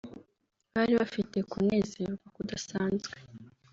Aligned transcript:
Bari 0.73 0.93
bafite 1.01 1.37
kunezerwa 1.49 2.25
kudasanzwe 2.35 3.15